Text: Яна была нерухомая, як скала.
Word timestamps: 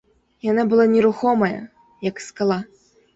Яна 0.51 0.63
была 0.71 0.85
нерухомая, 0.93 1.59
як 2.09 2.23
скала. 2.29 2.59